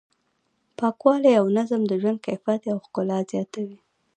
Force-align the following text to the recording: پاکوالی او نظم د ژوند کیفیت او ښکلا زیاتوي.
پاکوالی 0.77 1.33
او 1.39 1.45
نظم 1.57 1.81
د 1.87 1.93
ژوند 2.01 2.19
کیفیت 2.25 2.63
او 2.73 2.77
ښکلا 2.85 3.19
زیاتوي. 3.31 3.79